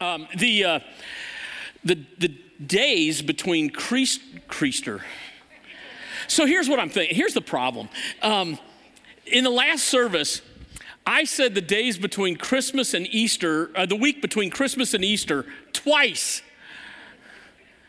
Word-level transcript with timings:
Um, 0.00 0.28
the, 0.36 0.64
uh, 0.64 0.80
the, 1.82 1.98
the 2.18 2.28
days 2.64 3.20
between 3.20 3.68
Christ, 3.68 4.20
Creaster. 4.48 5.00
So 6.28 6.46
here's 6.46 6.68
what 6.68 6.78
I'm 6.78 6.88
thinking. 6.88 7.16
Here's 7.16 7.34
the 7.34 7.40
problem. 7.40 7.88
Um, 8.22 8.60
in 9.26 9.42
the 9.42 9.50
last 9.50 9.86
service, 9.86 10.40
I 11.04 11.24
said 11.24 11.56
the 11.56 11.60
days 11.60 11.98
between 11.98 12.36
Christmas 12.36 12.94
and 12.94 13.08
Easter, 13.08 13.72
uh, 13.74 13.86
the 13.86 13.96
week 13.96 14.22
between 14.22 14.50
Christmas 14.50 14.94
and 14.94 15.04
Easter, 15.04 15.44
twice. 15.72 16.42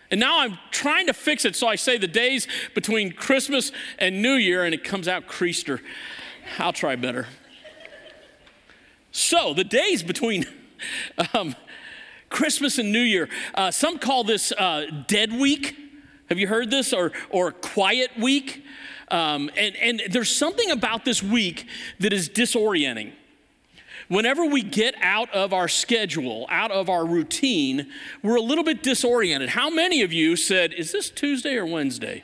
And 0.10 0.20
now 0.20 0.40
I'm 0.40 0.58
trying 0.72 1.06
to 1.06 1.14
fix 1.14 1.46
it, 1.46 1.56
so 1.56 1.68
I 1.68 1.76
say 1.76 2.00
the 2.00 2.08
days 2.08 2.48
between 2.74 3.12
Christmas 3.12 3.72
and 4.00 4.20
New 4.20 4.34
Year, 4.34 4.64
and 4.64 4.74
it 4.74 4.84
comes 4.84 5.08
out 5.08 5.28
Creaster. 5.28 5.80
I'll 6.58 6.74
try 6.74 6.96
better. 6.96 7.28
So 9.12 9.54
the 9.54 9.64
days 9.64 10.02
between 10.02 10.48
um, 11.36 11.56
Christmas 12.30 12.78
and 12.78 12.92
New 12.92 13.02
Year, 13.02 13.30
uh, 13.56 13.72
some 13.72 14.00
call 14.00 14.24
this 14.24 14.52
uh, 14.52 14.86
Dead 15.08 15.34
Week. 15.34 15.76
Have 16.30 16.38
you 16.38 16.48
heard 16.48 16.70
this? 16.70 16.94
Or, 16.94 17.12
or 17.30 17.52
Quiet 17.52 18.12
Week. 18.18 18.64
Um, 19.10 19.50
and, 19.58 19.76
and 19.78 20.02
there's 20.12 20.36
something 20.36 20.70
about 20.70 21.04
this 21.06 21.24
week 21.24 21.66
that 22.00 22.14
is 22.14 22.30
disorienting. 22.30 23.14
Whenever 24.08 24.46
we 24.46 24.64
get 24.64 24.96
out 25.02 25.32
of 25.34 25.54
our 25.54 25.68
schedule, 25.68 26.48
out 26.50 26.72
of 26.72 26.90
our 26.90 27.06
routine, 27.06 27.92
we're 28.24 28.38
a 28.38 28.42
little 28.42 28.64
bit 28.64 28.82
disoriented. 28.82 29.50
How 29.50 29.70
many 29.70 30.02
of 30.02 30.12
you 30.12 30.36
said, 30.36 30.74
Is 30.74 30.92
this 30.92 31.10
Tuesday 31.10 31.56
or 31.56 31.66
Wednesday? 31.66 32.24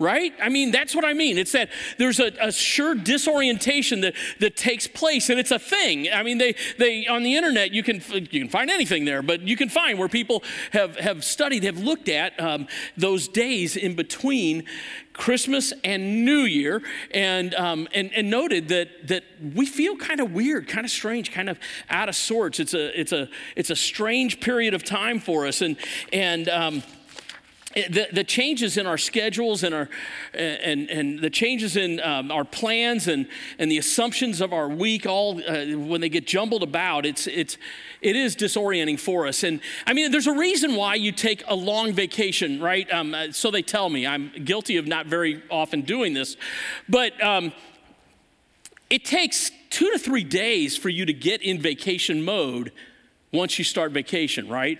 Right? 0.00 0.32
I 0.42 0.48
mean, 0.48 0.72
that's 0.72 0.94
what 0.94 1.04
I 1.04 1.12
mean. 1.12 1.36
It's 1.36 1.52
that 1.52 1.68
there's 1.98 2.18
a, 2.18 2.32
a, 2.40 2.50
sure 2.50 2.94
disorientation 2.94 4.00
that, 4.00 4.14
that 4.40 4.56
takes 4.56 4.86
place, 4.86 5.28
and 5.28 5.38
it's 5.38 5.50
a 5.50 5.58
thing. 5.58 6.08
I 6.10 6.22
mean, 6.22 6.38
they, 6.38 6.54
they 6.78 7.06
on 7.06 7.22
the 7.22 7.36
internet, 7.36 7.70
you 7.72 7.82
can, 7.82 8.02
you 8.10 8.40
can 8.40 8.48
find 8.48 8.70
anything 8.70 9.04
there, 9.04 9.22
but 9.22 9.42
you 9.42 9.56
can 9.56 9.68
find 9.68 9.98
where 9.98 10.08
people 10.08 10.42
have, 10.72 10.96
have 10.96 11.22
studied, 11.22 11.64
have 11.64 11.78
looked 11.78 12.08
at 12.08 12.40
um, 12.40 12.66
those 12.96 13.28
days 13.28 13.76
in 13.76 13.94
between 13.94 14.64
Christmas 15.12 15.74
and 15.84 16.24
New 16.24 16.42
Year, 16.42 16.82
and, 17.10 17.54
um, 17.54 17.86
and, 17.92 18.10
and 18.14 18.30
noted 18.30 18.68
that, 18.68 19.08
that 19.08 19.24
we 19.54 19.66
feel 19.66 19.96
kind 19.96 20.20
of 20.20 20.32
weird, 20.32 20.66
kind 20.66 20.86
of 20.86 20.90
strange, 20.90 21.30
kind 21.30 21.50
of 21.50 21.58
out 21.90 22.08
of 22.08 22.16
sorts. 22.16 22.58
It's 22.58 22.72
a, 22.72 22.98
it's 22.98 23.12
a, 23.12 23.28
it's 23.54 23.68
a 23.68 23.76
strange 23.76 24.40
period 24.40 24.72
of 24.72 24.82
time 24.82 25.18
for 25.18 25.46
us, 25.46 25.60
and, 25.60 25.76
and 26.10 26.48
um, 26.48 26.82
the, 27.74 28.08
the, 28.12 28.24
changes 28.24 28.76
in 28.76 28.86
our 28.86 28.98
schedules 28.98 29.62
and, 29.62 29.72
our, 29.72 29.88
and, 30.34 30.90
and 30.90 31.20
the 31.20 31.30
changes 31.30 31.76
in 31.76 32.00
um, 32.00 32.32
our 32.32 32.44
plans 32.44 33.06
and, 33.06 33.28
and 33.60 33.70
the 33.70 33.78
assumptions 33.78 34.40
of 34.40 34.52
our 34.52 34.68
week, 34.68 35.06
all 35.06 35.40
uh, 35.48 35.66
when 35.76 36.00
they 36.00 36.08
get 36.08 36.26
jumbled 36.26 36.64
about, 36.64 37.06
it's, 37.06 37.28
it's, 37.28 37.56
it 38.00 38.16
is 38.16 38.34
disorienting 38.34 38.98
for 38.98 39.24
us. 39.24 39.44
And 39.44 39.60
I 39.86 39.92
mean, 39.92 40.10
there's 40.10 40.26
a 40.26 40.36
reason 40.36 40.74
why 40.74 40.96
you 40.96 41.12
take 41.12 41.44
a 41.46 41.54
long 41.54 41.92
vacation, 41.92 42.60
right? 42.60 42.92
Um, 42.92 43.14
so 43.30 43.52
they 43.52 43.62
tell 43.62 43.88
me. 43.88 44.04
I'm 44.04 44.32
guilty 44.44 44.76
of 44.76 44.88
not 44.88 45.06
very 45.06 45.40
often 45.48 45.82
doing 45.82 46.12
this. 46.12 46.36
But 46.88 47.22
um, 47.22 47.52
it 48.88 49.04
takes 49.04 49.52
two 49.70 49.92
to 49.92 49.98
three 49.98 50.24
days 50.24 50.76
for 50.76 50.88
you 50.88 51.06
to 51.06 51.12
get 51.12 51.40
in 51.40 51.60
vacation 51.60 52.24
mode 52.24 52.72
once 53.32 53.58
you 53.58 53.64
start 53.64 53.92
vacation, 53.92 54.48
right? 54.48 54.78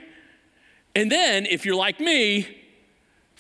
And 0.97 1.13
then, 1.13 1.47
if 1.47 1.65
you're 1.65 1.77
like 1.77 2.01
me, 2.01 2.60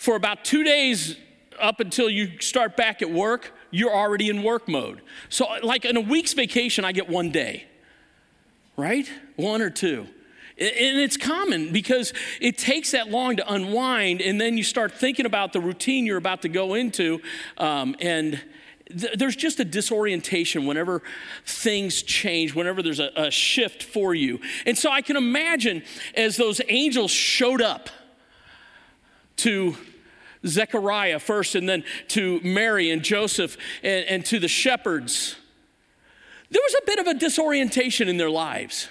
for 0.01 0.17
about 0.17 0.47
two 0.47 0.65
days 0.65 1.19
up 1.61 1.79
until 1.79 2.09
you 2.09 2.41
start 2.41 2.75
back 2.75 3.03
at 3.03 3.11
work, 3.11 3.53
you're 3.71 3.95
already 3.95 4.31
in 4.31 4.43
work 4.43 4.67
mode. 4.67 5.03
So, 5.29 5.47
like 5.63 5.85
in 5.85 5.95
a 5.95 6.01
week's 6.01 6.33
vacation, 6.33 6.87
I 6.87 6.93
get 6.93 7.07
one 7.07 7.31
day, 7.31 7.67
right? 8.79 9.07
One 9.37 9.61
or 9.61 9.69
two. 9.69 10.07
And 10.57 10.99
it's 10.99 11.19
common 11.19 11.71
because 11.71 12.15
it 12.41 12.57
takes 12.57 12.93
that 12.93 13.11
long 13.11 13.37
to 13.37 13.53
unwind, 13.53 14.23
and 14.23 14.41
then 14.41 14.57
you 14.57 14.63
start 14.63 14.93
thinking 14.93 15.27
about 15.27 15.53
the 15.53 15.61
routine 15.61 16.07
you're 16.07 16.17
about 16.17 16.41
to 16.43 16.49
go 16.49 16.73
into, 16.73 17.21
um, 17.59 17.95
and 18.01 18.43
th- 18.89 19.19
there's 19.19 19.37
just 19.37 19.61
a 19.61 19.67
disorientation 19.67 20.65
whenever 20.65 21.03
things 21.45 22.03
change, 22.03 22.55
whenever 22.55 22.83
there's 22.83 23.01
a, 23.01 23.11
a 23.17 23.31
shift 23.31 23.83
for 23.83 24.15
you. 24.15 24.41
And 24.65 24.79
so 24.79 24.91
I 24.91 25.03
can 25.03 25.19
imagine 25.19 25.83
as 26.15 26.39
those 26.39 26.63
angels 26.71 27.11
showed 27.11 27.61
up 27.61 27.91
to 29.37 29.77
Zechariah 30.47 31.19
first, 31.19 31.55
and 31.55 31.69
then 31.69 31.85
to 32.09 32.41
Mary 32.43 32.91
and 32.91 33.03
Joseph 33.03 33.57
and, 33.83 34.05
and 34.07 34.27
to 34.27 34.39
the 34.39 34.49
shepherds, 34.49 35.37
there 36.51 36.63
was 36.63 36.75
a 36.75 36.87
bit 36.87 36.99
of 36.99 37.07
a 37.07 37.15
disorientation 37.15 38.09
in 38.09 38.17
their 38.17 38.31
lives. 38.31 38.89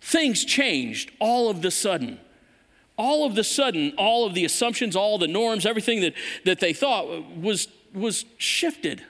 Things 0.00 0.44
changed 0.44 1.10
all 1.18 1.50
of 1.50 1.62
the 1.62 1.70
sudden. 1.70 2.18
All 2.96 3.24
of 3.24 3.34
the 3.34 3.44
sudden, 3.44 3.94
all 3.96 4.26
of 4.26 4.34
the 4.34 4.44
assumptions, 4.44 4.94
all 4.94 5.18
the 5.18 5.28
norms, 5.28 5.66
everything 5.66 6.00
that, 6.02 6.14
that 6.44 6.60
they 6.60 6.72
thought 6.72 7.36
was, 7.36 7.68
was 7.94 8.24
shifted. 8.38 9.02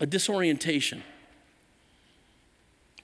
A 0.00 0.06
disorientation. 0.06 1.02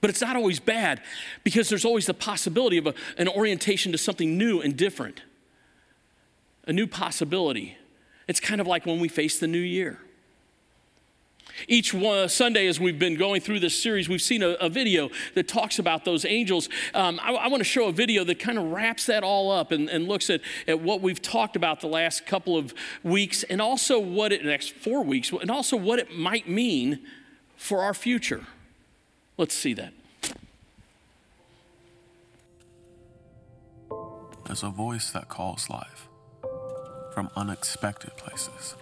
But 0.00 0.11
it's 0.11 0.21
not 0.21 0.37
always 0.37 0.61
bad 0.61 1.00
because 1.44 1.69
there's 1.69 1.84
always 1.84 2.06
the 2.06 2.15
possibility 2.15 2.78
of 2.78 2.87
a, 2.87 2.94
an 3.19 3.28
orientation 3.28 3.93
to 3.93 3.99
something 3.99 4.37
new 4.37 4.61
and 4.61 4.77
different 4.77 5.22
a 6.66 6.72
new 6.72 6.87
possibility. 6.87 7.76
It's 8.28 8.41
kind 8.41 8.60
of 8.60 8.66
like 8.66 8.87
when 8.87 9.00
we 9.00 9.09
face 9.09 9.38
the 9.38 9.47
new 9.47 9.59
year. 9.59 9.98
Each 11.69 11.93
one, 11.93 12.28
Sunday, 12.28 12.66
as 12.66 12.81
we've 12.81 12.98
been 12.98 13.16
going 13.16 13.41
through 13.41 13.60
this 13.60 13.81
series, 13.81 14.09
we've 14.09 14.22
seen 14.22 14.43
a, 14.43 14.50
a 14.60 14.69
video 14.69 15.10
that 15.34 15.49
talks 15.49 15.78
about 15.78 16.04
those 16.04 16.25
angels. 16.25 16.69
Um, 16.94 17.20
I, 17.22 17.32
I 17.32 17.49
want 17.49 17.60
to 17.60 17.65
show 17.65 17.88
a 17.88 17.93
video 17.93 18.25
that 18.25 18.38
kind 18.38 18.59
of 18.59 18.70
wraps 18.70 19.06
that 19.06 19.22
all 19.22 19.50
up 19.50 19.72
and, 19.72 19.88
and, 19.88 20.09
looks 20.09 20.31
at, 20.31 20.41
at 20.66 20.81
what 20.81 21.00
we've 21.00 21.20
talked 21.20 21.56
about 21.56 21.81
the 21.81 21.87
last 21.87 22.26
couple 22.26 22.56
of 22.56 22.72
weeks 23.03 23.43
and 23.44 23.60
also 23.60 23.99
what 23.99 24.32
it, 24.32 24.44
next 24.44 24.72
four 24.72 25.03
weeks, 25.03 25.32
and 25.32 25.50
also 25.50 25.76
what 25.76 25.99
it 25.99 26.16
might 26.16 26.49
mean 26.49 27.00
for 27.56 27.82
our 27.82 27.94
future. 27.94 28.47
Let's 29.37 29.54
see 29.54 29.75
that. 29.75 29.93
There's 34.47 34.62
a 34.62 34.70
voice 34.70 35.10
that 35.10 35.28
calls 35.28 35.69
life 35.69 36.09
from 37.12 37.31
unexpected 37.37 38.16
places. 38.16 38.76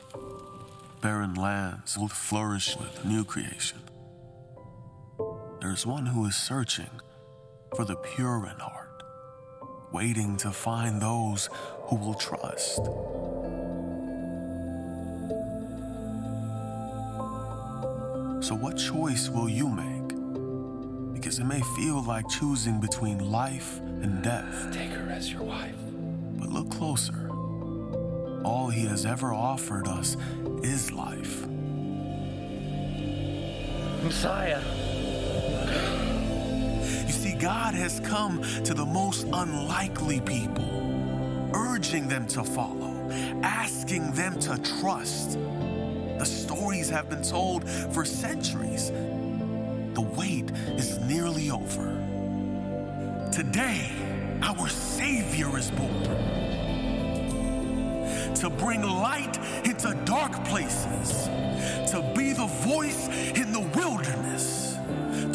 Barren 1.00 1.34
lands 1.34 1.96
will 1.96 2.08
flourish 2.08 2.76
with 2.76 3.04
new 3.04 3.24
creation. 3.24 3.78
There's 5.60 5.86
one 5.86 6.06
who 6.06 6.24
is 6.26 6.36
searching 6.36 6.90
for 7.74 7.84
the 7.84 7.96
pure 7.96 8.46
in 8.46 8.58
heart, 8.58 9.02
waiting 9.92 10.36
to 10.38 10.50
find 10.50 11.00
those 11.00 11.48
who 11.82 11.96
will 11.96 12.14
trust. 12.14 12.76
So, 18.44 18.54
what 18.54 18.76
choice 18.78 19.28
will 19.28 19.48
you 19.48 19.68
make? 19.68 21.12
Because 21.12 21.38
it 21.38 21.44
may 21.44 21.60
feel 21.76 22.02
like 22.02 22.28
choosing 22.28 22.80
between 22.80 23.30
life 23.30 23.78
and 23.80 24.22
death. 24.22 24.72
Take 24.72 24.90
her 24.90 25.10
as 25.10 25.30
your 25.30 25.42
wife. 25.42 25.76
But 26.38 26.50
look 26.50 26.70
closer 26.70 27.27
all 28.48 28.68
he 28.70 28.86
has 28.86 29.04
ever 29.04 29.34
offered 29.34 29.86
us 29.86 30.16
is 30.62 30.90
life. 30.90 31.46
Messiah. 34.02 34.62
You 37.06 37.12
see, 37.12 37.34
God 37.34 37.74
has 37.74 38.00
come 38.00 38.42
to 38.64 38.72
the 38.72 38.86
most 38.86 39.26
unlikely 39.34 40.22
people, 40.22 41.50
urging 41.54 42.08
them 42.08 42.26
to 42.28 42.42
follow, 42.42 43.10
asking 43.42 44.12
them 44.12 44.40
to 44.40 44.56
trust. 44.80 45.38
The 46.18 46.24
stories 46.24 46.88
have 46.88 47.10
been 47.10 47.22
told 47.22 47.68
for 47.92 48.06
centuries. 48.06 48.90
The 49.92 50.06
wait 50.16 50.50
is 50.78 50.98
nearly 51.00 51.50
over. 51.50 51.88
Today, 53.30 53.92
our 54.42 54.68
Savior 54.68 55.58
is 55.58 55.70
born 55.70 56.47
to 58.36 58.50
bring 58.50 58.82
light 58.82 59.36
into 59.64 59.94
dark 60.04 60.44
places, 60.44 61.26
to 61.90 62.12
be 62.16 62.32
the 62.32 62.46
voice 62.46 63.08
in 63.36 63.52
the 63.52 63.60
wilderness, 63.74 64.76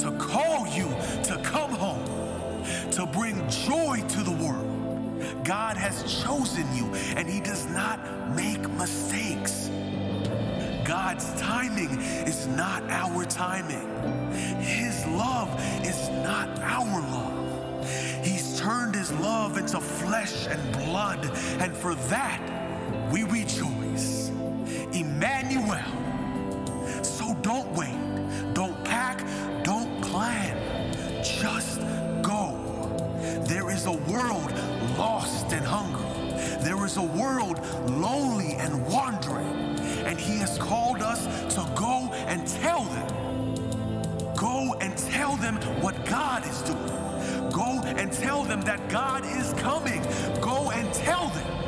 to 0.01 0.11
call 0.19 0.67
you 0.67 0.87
to 1.23 1.39
come 1.43 1.71
home, 1.71 2.63
to 2.91 3.05
bring 3.05 3.47
joy 3.49 4.01
to 4.09 4.23
the 4.23 4.31
world. 4.31 5.43
God 5.43 5.77
has 5.77 6.23
chosen 6.23 6.65
you 6.75 6.93
and 7.17 7.27
He 7.27 7.39
does 7.39 7.65
not 7.67 7.99
make 8.35 8.69
mistakes. 8.71 9.69
God's 10.85 11.33
timing 11.39 11.99
is 12.27 12.47
not 12.47 12.83
our 12.89 13.25
timing. 13.25 14.31
His 14.61 15.05
love 15.07 15.49
is 15.85 16.09
not 16.23 16.49
our 16.59 17.01
love. 17.01 17.85
He's 18.23 18.59
turned 18.59 18.95
His 18.95 19.11
love 19.13 19.57
into 19.57 19.79
flesh 19.79 20.47
and 20.47 20.73
blood, 20.73 21.25
and 21.59 21.73
for 21.73 21.95
that, 21.95 22.41
we 23.13 23.21
rejoice. 23.25 24.30
Emmanuel. 24.92 25.77
So 27.04 27.36
don't 27.44 27.71
wait, 27.74 27.95
don't 28.56 28.83
pack, 28.83 29.24
don't 29.63 30.01
plan. 30.01 30.57
Just 31.24 31.80
go. 32.24 32.60
There 33.45 33.69
is 33.69 33.86
a 33.86 33.92
world 33.92 34.51
lost 34.98 35.54
and 35.54 35.63
hungry. 35.63 36.04
There 36.63 36.83
is 36.86 36.98
a 36.98 37.04
world 37.04 37.60
lonely 37.88 38.54
and 38.54 38.83
wandering. 38.88 39.77
And 40.07 40.19
He 40.19 40.39
has 40.39 40.57
called 40.57 41.04
us 41.04 41.25
to 41.54 41.69
go 41.75 42.10
and 42.25 42.48
tell 42.48 42.83
them. 42.83 44.36
Go 44.36 44.74
and 44.81 44.98
tell 44.98 45.36
them 45.36 45.57
what 45.81 46.04
God 46.06 46.48
is 46.48 46.63
doing. 46.63 47.51
Go 47.51 47.80
and 47.86 48.12
tell 48.12 48.44
them 48.44 48.62
that 48.62 48.89
God 48.89 49.24
is 49.24 49.54
coming. 49.62 50.01
Go 50.42 50.71
and 50.71 50.92
tell 50.95 51.27
them. 51.30 51.62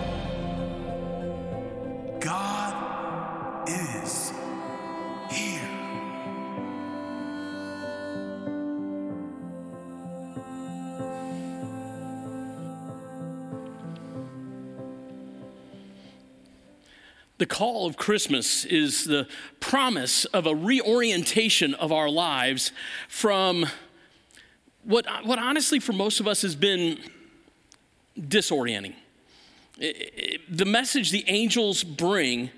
The 17.46 17.50
call 17.50 17.86
of 17.86 17.96
Christmas 17.96 18.66
is 18.66 19.04
the 19.04 19.28
promise 19.60 20.26
of 20.26 20.48
a 20.48 20.56
reorientation 20.56 21.76
of 21.76 21.92
our 21.92 22.10
lives 22.10 22.72
from 23.08 23.68
what, 24.84 25.06
what 25.24 25.38
honestly 25.38 25.80
for 25.80 25.94
most 25.94 26.20
of 26.20 26.28
us 26.28 26.42
has 26.42 26.56
been 26.56 26.98
disorienting. 28.20 28.96
It- 29.78 30.14
it- 30.18 30.58
the 30.58 30.66
message 30.66 31.12
the 31.12 31.24
angels 31.28 31.84
bring 31.84 32.50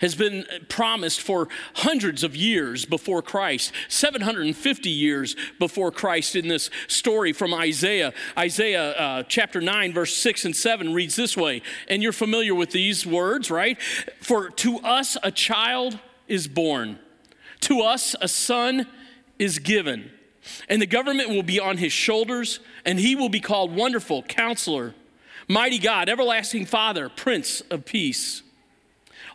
has 0.00 0.14
been 0.14 0.44
promised 0.68 1.20
for 1.20 1.48
hundreds 1.74 2.24
of 2.24 2.34
years 2.34 2.84
before 2.84 3.22
Christ, 3.22 3.72
750 3.88 4.88
years 4.88 5.36
before 5.58 5.90
Christ 5.90 6.36
in 6.36 6.48
this 6.48 6.70
story 6.88 7.32
from 7.32 7.54
Isaiah. 7.54 8.12
Isaiah 8.36 8.92
uh, 8.92 9.22
chapter 9.24 9.60
9, 9.60 9.92
verse 9.92 10.14
6 10.16 10.46
and 10.46 10.56
7 10.56 10.94
reads 10.94 11.16
this 11.16 11.36
way, 11.36 11.62
and 11.88 12.02
you're 12.02 12.12
familiar 12.12 12.54
with 12.54 12.70
these 12.70 13.06
words, 13.06 13.50
right? 13.50 13.80
For 14.20 14.50
to 14.50 14.78
us 14.78 15.16
a 15.22 15.30
child 15.30 15.98
is 16.28 16.48
born, 16.48 16.98
to 17.60 17.80
us 17.80 18.16
a 18.20 18.28
son 18.28 18.86
is 19.38 19.58
given, 19.58 20.10
and 20.68 20.80
the 20.80 20.86
government 20.86 21.28
will 21.28 21.42
be 21.42 21.60
on 21.60 21.76
his 21.76 21.92
shoulders, 21.92 22.60
and 22.84 22.98
he 22.98 23.14
will 23.14 23.28
be 23.28 23.40
called 23.40 23.74
Wonderful 23.74 24.22
Counselor, 24.22 24.94
Mighty 25.46 25.78
God, 25.78 26.08
Everlasting 26.08 26.64
Father, 26.64 27.08
Prince 27.08 27.60
of 27.62 27.84
Peace. 27.84 28.42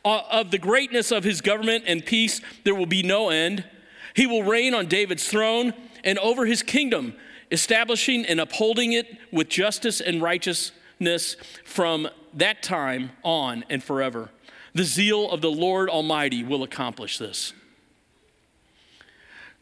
Uh, 0.05 0.21
of 0.29 0.51
the 0.51 0.59
greatness 0.59 1.11
of 1.11 1.23
his 1.23 1.41
government 1.41 1.83
and 1.87 2.05
peace, 2.05 2.39
there 2.63 2.75
will 2.75 2.85
be 2.85 3.01
no 3.01 3.29
end. 3.29 3.65
He 4.13 4.27
will 4.27 4.43
reign 4.43 4.75
on 4.75 4.85
David's 4.85 5.27
throne 5.27 5.73
and 6.03 6.19
over 6.19 6.45
his 6.45 6.61
kingdom, 6.61 7.15
establishing 7.51 8.23
and 8.23 8.39
upholding 8.39 8.93
it 8.93 9.07
with 9.31 9.49
justice 9.49 9.99
and 9.99 10.21
righteousness 10.21 11.37
from 11.65 12.07
that 12.35 12.61
time 12.61 13.11
on 13.23 13.65
and 13.67 13.83
forever. 13.83 14.29
The 14.75 14.83
zeal 14.83 15.31
of 15.31 15.41
the 15.41 15.51
Lord 15.51 15.89
Almighty 15.89 16.43
will 16.43 16.61
accomplish 16.61 17.17
this. 17.17 17.53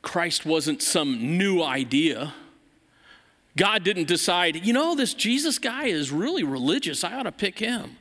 Christ 0.01 0.45
wasn't 0.45 0.81
some 0.81 1.37
new 1.37 1.63
idea. 1.63 2.33
God 3.55 3.83
didn't 3.83 4.07
decide, 4.07 4.65
you 4.65 4.73
know, 4.73 4.93
this 4.93 5.13
Jesus 5.13 5.57
guy 5.57 5.85
is 5.85 6.11
really 6.11 6.43
religious. 6.43 7.05
I 7.05 7.13
ought 7.13 7.23
to 7.23 7.31
pick 7.31 7.59
him. 7.59 7.95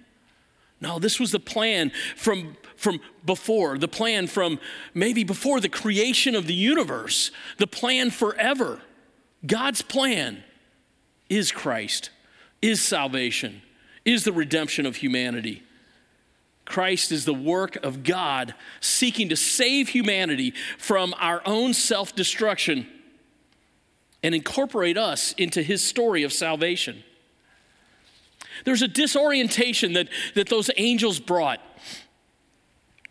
No, 0.82 0.98
this 0.98 1.20
was 1.20 1.30
the 1.30 1.38
plan 1.38 1.92
from, 2.16 2.56
from 2.74 3.00
before, 3.24 3.78
the 3.78 3.86
plan 3.86 4.26
from 4.26 4.58
maybe 4.92 5.22
before 5.22 5.60
the 5.60 5.68
creation 5.68 6.34
of 6.34 6.48
the 6.48 6.54
universe, 6.54 7.30
the 7.58 7.68
plan 7.68 8.10
forever. 8.10 8.80
God's 9.46 9.80
plan 9.80 10.42
is 11.28 11.52
Christ, 11.52 12.10
is 12.60 12.82
salvation, 12.82 13.62
is 14.04 14.24
the 14.24 14.32
redemption 14.32 14.84
of 14.84 14.96
humanity. 14.96 15.62
Christ 16.64 17.12
is 17.12 17.24
the 17.24 17.34
work 17.34 17.76
of 17.84 18.02
God 18.02 18.52
seeking 18.80 19.28
to 19.28 19.36
save 19.36 19.88
humanity 19.88 20.52
from 20.78 21.14
our 21.18 21.42
own 21.46 21.74
self 21.74 22.12
destruction 22.16 22.88
and 24.20 24.34
incorporate 24.34 24.98
us 24.98 25.32
into 25.38 25.62
his 25.62 25.84
story 25.84 26.24
of 26.24 26.32
salvation. 26.32 27.04
There's 28.64 28.82
a 28.82 28.88
disorientation 28.88 29.92
that, 29.94 30.08
that 30.34 30.48
those 30.48 30.70
angels 30.76 31.18
brought. 31.20 31.60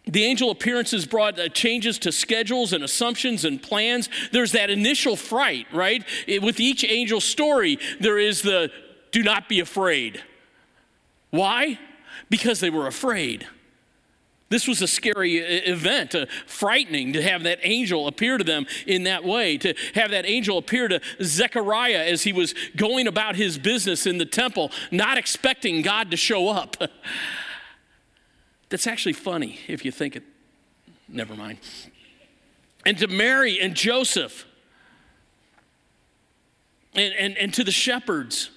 The 0.06 0.26
angel 0.26 0.50
appearances 0.50 1.06
brought 1.06 1.40
uh, 1.40 1.50
changes 1.50 2.00
to 2.00 2.12
schedules 2.12 2.74
and 2.74 2.84
assumptions 2.84 3.46
and 3.46 3.62
plans. 3.62 4.10
There's 4.32 4.52
that 4.54 4.70
initial 4.70 5.16
fright, 5.16 5.68
right? 5.72 6.04
It- 6.28 6.42
with 6.42 6.60
each 6.60 6.84
angel 6.84 7.22
story, 7.22 7.78
there 8.00 8.18
is 8.18 8.42
the 8.42 8.72
do 9.12 9.24
not 9.24 9.48
be 9.48 9.60
afraid. 9.60 10.24
Why? 11.30 11.80
Because 12.30 12.60
they 12.60 12.70
were 12.70 12.88
afraid. 12.88 13.48
This 14.52 14.68
was 14.68 14.82
a 14.82 14.88
scary 14.88 15.38
event, 15.38 16.14
uh, 16.14 16.26
frightening 16.46 17.14
to 17.14 17.22
have 17.22 17.44
that 17.44 17.60
angel 17.64 18.08
appear 18.08 18.38
to 18.38 18.44
them 18.44 18.68
in 18.86 19.04
that 19.04 19.24
way, 19.24 19.58
to 19.58 19.74
have 19.96 20.12
that 20.12 20.26
angel 20.26 20.58
appear 20.58 20.90
to 20.90 21.00
Zechariah 21.24 22.04
as 22.06 22.24
he 22.24 22.34
was 22.34 22.54
going 22.76 23.08
about 23.08 23.38
his 23.38 23.58
business 23.58 24.06
in 24.06 24.18
the 24.18 24.26
temple, 24.26 24.70
not 24.92 25.18
expecting 25.18 25.82
God 25.82 26.12
to 26.12 26.18
show 26.18 26.50
up. 26.50 26.76
That's 28.70 28.88
actually 28.88 29.14
funny 29.14 29.58
if 29.70 29.86
you 29.86 29.92
think 29.92 30.18
it. 30.18 30.24
Never 31.08 31.34
mind. 31.34 31.60
And 32.86 32.98
to 32.98 33.08
Mary 33.08 33.58
and 33.62 33.74
Joseph, 33.74 34.46
and, 36.94 37.14
and, 37.14 37.38
and 37.38 37.54
to 37.54 37.64
the 37.64 37.72
shepherds. 37.72 38.50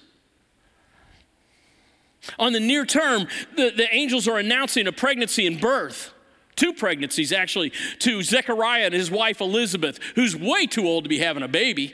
On 2.39 2.53
the 2.53 2.59
near 2.59 2.85
term, 2.85 3.27
the, 3.55 3.71
the 3.71 3.87
angels 3.93 4.27
are 4.27 4.37
announcing 4.37 4.87
a 4.87 4.91
pregnancy 4.91 5.45
and 5.45 5.59
birth. 5.59 6.11
Two 6.55 6.73
pregnancies, 6.73 7.33
actually, 7.33 7.71
to 7.99 8.21
Zechariah 8.21 8.85
and 8.85 8.93
his 8.93 9.11
wife 9.11 9.41
Elizabeth, 9.41 9.99
who's 10.15 10.35
way 10.35 10.65
too 10.65 10.87
old 10.87 11.03
to 11.03 11.09
be 11.09 11.19
having 11.19 11.43
a 11.43 11.47
baby. 11.47 11.93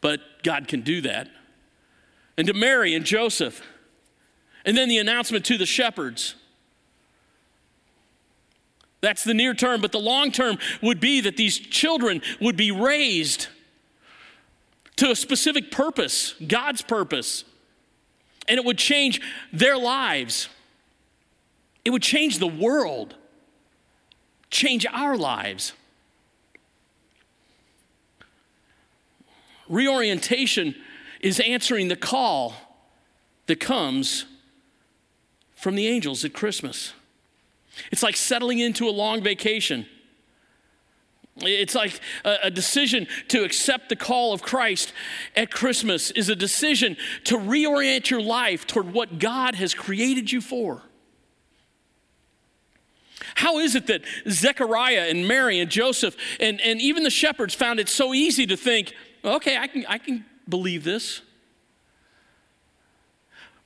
But 0.00 0.20
God 0.42 0.68
can 0.68 0.82
do 0.82 1.00
that. 1.02 1.28
And 2.36 2.46
to 2.46 2.54
Mary 2.54 2.94
and 2.94 3.04
Joseph. 3.04 3.62
And 4.64 4.76
then 4.76 4.88
the 4.88 4.98
announcement 4.98 5.44
to 5.46 5.58
the 5.58 5.66
shepherds. 5.66 6.36
That's 9.00 9.24
the 9.24 9.34
near 9.34 9.52
term, 9.52 9.80
but 9.80 9.90
the 9.90 9.98
long 9.98 10.30
term 10.30 10.58
would 10.80 11.00
be 11.00 11.20
that 11.22 11.36
these 11.36 11.58
children 11.58 12.22
would 12.40 12.56
be 12.56 12.70
raised 12.70 13.48
to 14.96 15.10
a 15.10 15.16
specific 15.16 15.72
purpose, 15.72 16.34
God's 16.46 16.82
purpose 16.82 17.44
and 18.48 18.58
it 18.58 18.64
would 18.64 18.78
change 18.78 19.20
their 19.52 19.76
lives. 19.76 20.48
It 21.84 21.90
would 21.90 22.02
change 22.02 22.38
the 22.38 22.46
world, 22.46 23.14
change 24.50 24.86
our 24.86 25.16
lives. 25.16 25.72
Reorientation 29.68 30.74
is 31.20 31.40
answering 31.40 31.88
the 31.88 31.96
call 31.96 32.54
that 33.46 33.60
comes 33.60 34.26
from 35.54 35.76
the 35.76 35.86
angels 35.86 36.24
at 36.24 36.32
Christmas. 36.32 36.92
It's 37.90 38.02
like 38.02 38.16
settling 38.16 38.58
into 38.58 38.88
a 38.88 38.90
long 38.90 39.22
vacation. 39.22 39.86
It's 41.42 41.74
like 41.74 42.00
a, 42.24 42.50
decision 42.50 43.06
to 43.28 43.44
accept 43.44 43.88
the 43.88 43.96
call 43.96 44.32
of 44.32 44.42
Christ 44.42 44.92
at 45.36 45.50
Christmas 45.50 46.10
is 46.10 46.28
a 46.28 46.36
decision 46.36 46.96
to 47.24 47.36
reorient 47.36 48.10
your 48.10 48.20
life 48.20 48.66
toward 48.66 48.92
what 48.92 49.18
God 49.18 49.54
has 49.54 49.74
created 49.74 50.30
you 50.30 50.40
for. 50.40 50.82
How 53.34 53.58
is 53.58 53.74
it 53.74 53.86
that 53.86 54.02
Zechariah 54.28 55.06
and 55.08 55.26
Mary 55.26 55.58
and 55.58 55.70
Joseph 55.70 56.16
and, 56.38 56.60
and 56.60 56.80
even 56.80 57.02
the 57.02 57.10
shepherds 57.10 57.54
found 57.54 57.80
it 57.80 57.88
so 57.88 58.12
easy 58.12 58.46
to 58.46 58.56
think, 58.56 58.94
okay, 59.24 59.56
I 59.56 59.66
can, 59.66 59.86
I 59.88 59.98
can 59.98 60.24
believe 60.48 60.84
this? 60.84 61.22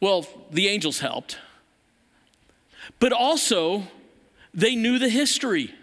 Well, 0.01 0.27
the 0.51 0.69
angels 0.69 1.01
helped, 1.01 1.39
but 3.01 3.13
also 3.13 3.85
they 4.53 4.77
knew 4.77 4.99
the 4.99 5.09
history. 5.09 5.75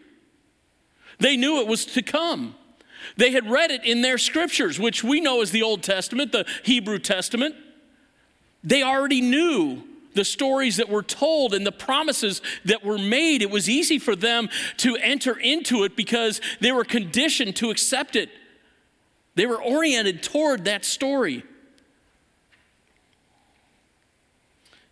They 1.20 1.38
knew 1.38 1.60
it 1.60 1.68
was 1.68 1.86
to 1.86 2.02
come. 2.02 2.56
They 3.18 3.32
had 3.32 3.50
read 3.50 3.72
it 3.72 3.84
in 3.84 4.02
their 4.02 4.18
scriptures, 4.18 4.80
which 4.80 5.04
we 5.04 5.22
know 5.22 5.42
as 5.42 5.52
the 5.52 5.62
Old 5.62 5.84
Testament, 5.84 6.32
the 6.32 6.46
Hebrew 6.64 7.00
Testament. 7.00 7.56
They 8.64 8.82
already 8.82 9.22
knew 9.22 9.84
the 10.14 10.26
stories 10.26 10.78
that 10.78 10.90
were 10.90 11.04
told 11.04 11.54
and 11.54 11.66
the 11.66 11.72
promises 11.72 12.42
that 12.66 12.84
were 12.84 12.98
made. 12.98 13.42
It 13.42 13.50
was 13.50 13.70
easy 13.70 14.00
for 14.00 14.16
them 14.16 14.50
to 14.78 14.96
enter 14.98 15.38
into 15.38 15.84
it 15.84 15.96
because 15.96 16.40
they 16.60 16.72
were 16.72 16.86
conditioned 16.86 17.56
to 17.58 17.72
accept 17.72 18.16
it. 18.16 18.30
They 19.36 19.46
were 19.46 19.62
oriented 19.62 20.22
toward 20.22 20.66
that 20.66 20.86
story. 20.86 21.44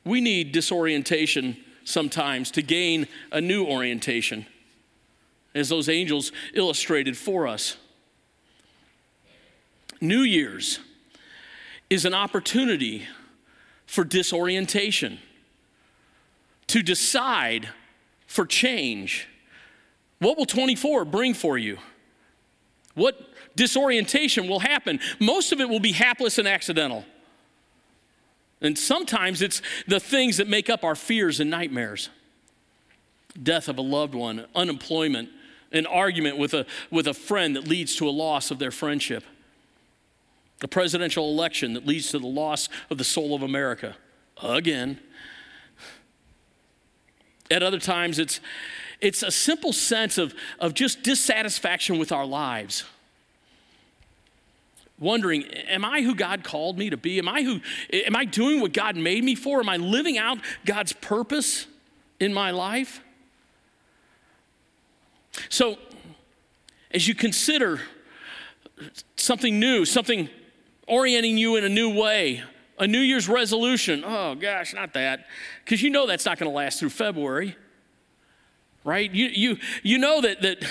We 0.03 0.19
need 0.19 0.51
disorientation 0.51 1.57
sometimes 1.83 2.49
to 2.51 2.63
gain 2.63 3.07
a 3.31 3.39
new 3.39 3.65
orientation 3.65 4.47
as 5.53 5.69
those 5.69 5.89
angels 5.89 6.31
illustrated 6.53 7.17
for 7.17 7.47
us. 7.47 7.77
New 9.99 10.21
Year's 10.21 10.79
is 11.89 12.05
an 12.05 12.13
opportunity 12.13 13.05
for 13.85 14.03
disorientation, 14.03 15.19
to 16.67 16.81
decide 16.81 17.69
for 18.25 18.45
change. 18.45 19.27
What 20.19 20.37
will 20.37 20.45
24 20.45 21.03
bring 21.05 21.33
for 21.33 21.57
you? 21.57 21.77
What 22.95 23.19
disorientation 23.55 24.47
will 24.47 24.61
happen? 24.61 24.99
Most 25.19 25.51
of 25.51 25.59
it 25.59 25.67
will 25.67 25.81
be 25.81 25.91
hapless 25.91 26.37
and 26.37 26.47
accidental. 26.47 27.03
And 28.61 28.77
sometimes 28.77 29.41
it's 29.41 29.61
the 29.87 29.99
things 29.99 30.37
that 30.37 30.47
make 30.47 30.69
up 30.69 30.83
our 30.83 30.95
fears 30.95 31.39
and 31.39 31.49
nightmares 31.49 32.09
death 33.41 33.69
of 33.69 33.77
a 33.77 33.81
loved 33.81 34.13
one, 34.13 34.45
unemployment, 34.55 35.29
an 35.71 35.85
argument 35.85 36.37
with 36.37 36.53
a, 36.53 36.65
with 36.89 37.07
a 37.07 37.13
friend 37.13 37.55
that 37.55 37.67
leads 37.67 37.95
to 37.97 38.07
a 38.07 38.11
loss 38.11 38.51
of 38.51 38.59
their 38.59 38.71
friendship, 38.71 39.23
a 40.61 40.67
presidential 40.67 41.29
election 41.29 41.73
that 41.73 41.85
leads 41.85 42.09
to 42.11 42.19
the 42.19 42.27
loss 42.27 42.69
of 42.89 42.97
the 42.97 43.03
soul 43.03 43.33
of 43.33 43.41
America. 43.41 43.95
Again. 44.41 44.99
At 47.49 47.63
other 47.63 47.79
times, 47.79 48.19
it's, 48.19 48.39
it's 48.99 49.23
a 49.23 49.31
simple 49.31 49.73
sense 49.73 50.17
of, 50.17 50.33
of 50.59 50.73
just 50.73 51.03
dissatisfaction 51.03 51.97
with 51.97 52.11
our 52.11 52.25
lives. 52.25 52.85
Wondering 54.99 55.45
am 55.45 55.83
i 55.83 56.03
who 56.03 56.13
god 56.13 56.43
called 56.43 56.77
me 56.77 56.91
to 56.91 56.97
be? 56.97 57.17
Am 57.17 57.27
i 57.27 57.41
who 57.41 57.59
am 57.91 58.15
i 58.15 58.23
doing 58.23 58.61
what 58.61 58.71
god 58.71 58.95
made 58.95 59.23
me 59.23 59.33
for? 59.33 59.59
Am 59.59 59.67
i 59.67 59.77
living 59.77 60.19
out 60.19 60.37
god's 60.63 60.93
purpose 60.93 61.65
in 62.19 62.31
my 62.31 62.51
life 62.51 63.01
so 65.49 65.77
as 66.91 67.07
you 67.07 67.15
consider 67.15 67.81
something 69.15 69.59
new 69.59 69.85
something 69.85 70.29
orienting 70.87 71.37
you 71.37 71.55
in 71.55 71.63
a 71.63 71.69
new 71.69 71.93
way 71.93 72.43
a 72.79 72.87
new 72.87 72.99
year's 72.99 73.29
resolution 73.29 74.03
oh 74.05 74.35
gosh 74.35 74.73
not 74.73 74.93
that. 74.93 75.27
Because 75.63 75.81
you 75.81 75.89
know 75.89 76.07
that's 76.07 76.25
not 76.25 76.39
going 76.39 76.49
to 76.49 76.55
last 76.55 76.79
through 76.79 76.89
february 76.89 77.55
right? 78.83 79.11
You 79.11 79.27
you 79.27 79.57
you 79.83 79.97
know 79.97 80.21
that 80.21 80.41
that 80.41 80.65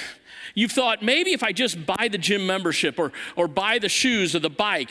You've 0.54 0.72
thought 0.72 1.02
maybe 1.02 1.32
if 1.32 1.42
I 1.42 1.52
just 1.52 1.86
buy 1.86 2.08
the 2.10 2.18
gym 2.18 2.46
membership 2.46 2.98
or, 2.98 3.12
or 3.36 3.48
buy 3.48 3.78
the 3.78 3.88
shoes 3.88 4.34
or 4.34 4.40
the 4.40 4.50
bike, 4.50 4.90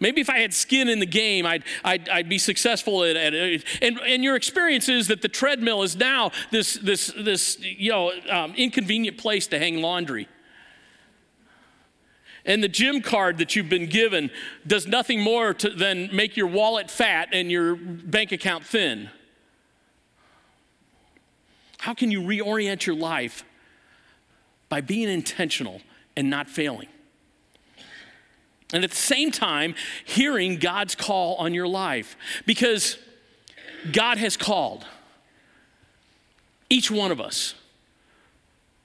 maybe 0.00 0.20
if 0.20 0.30
I 0.30 0.38
had 0.38 0.52
skin 0.52 0.88
in 0.88 0.98
the 0.98 1.06
game, 1.06 1.46
I'd, 1.46 1.64
I'd, 1.84 2.08
I'd 2.08 2.28
be 2.28 2.38
successful 2.38 3.04
at, 3.04 3.16
it. 3.16 3.64
And, 3.82 3.98
and 4.00 4.22
your 4.24 4.36
experience 4.36 4.88
is 4.88 5.08
that 5.08 5.22
the 5.22 5.28
treadmill 5.28 5.82
is 5.82 5.96
now 5.96 6.32
this, 6.50 6.74
this, 6.74 7.12
this 7.18 7.58
you 7.60 7.90
know, 7.90 8.12
um, 8.30 8.54
inconvenient 8.56 9.18
place 9.18 9.46
to 9.48 9.58
hang 9.58 9.80
laundry. 9.80 10.28
And 12.44 12.62
the 12.62 12.68
gym 12.68 13.02
card 13.02 13.38
that 13.38 13.56
you've 13.56 13.68
been 13.68 13.88
given 13.88 14.30
does 14.66 14.86
nothing 14.86 15.20
more 15.20 15.52
to, 15.54 15.70
than 15.70 16.14
make 16.14 16.36
your 16.36 16.46
wallet 16.46 16.90
fat 16.90 17.30
and 17.32 17.50
your 17.50 17.74
bank 17.74 18.30
account 18.30 18.64
thin. 18.64 19.10
How 21.78 21.92
can 21.92 22.10
you 22.10 22.20
reorient 22.20 22.86
your 22.86 22.96
life 22.96 23.44
by 24.68 24.80
being 24.80 25.08
intentional 25.08 25.80
and 26.16 26.30
not 26.30 26.48
failing. 26.48 26.88
And 28.72 28.82
at 28.82 28.90
the 28.90 28.96
same 28.96 29.30
time, 29.30 29.74
hearing 30.04 30.58
God's 30.58 30.94
call 30.94 31.36
on 31.36 31.54
your 31.54 31.68
life 31.68 32.16
because 32.46 32.98
God 33.92 34.18
has 34.18 34.36
called 34.36 34.84
each 36.68 36.90
one 36.90 37.12
of 37.12 37.20
us. 37.20 37.54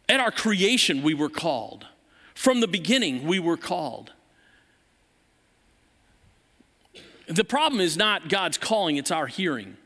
At 0.08 0.20
our 0.20 0.32
creation, 0.32 1.02
we 1.02 1.14
were 1.14 1.30
called. 1.30 1.88
From 2.36 2.60
the 2.60 2.68
beginning, 2.68 3.26
we 3.26 3.40
were 3.40 3.58
called. 3.58 4.12
The 7.28 7.44
problem 7.44 7.82
is 7.82 7.98
not 7.98 8.30
God's 8.30 8.58
calling, 8.58 8.98
it's 8.98 9.12
our 9.12 9.28
hearing. 9.28 9.78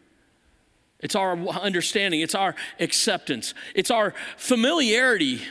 It's 1.00 1.16
our 1.16 1.38
understanding, 1.38 2.22
it's 2.22 2.34
our 2.34 2.56
acceptance, 2.80 3.54
it's 3.76 3.92
our 3.92 4.14
familiarity 4.38 5.42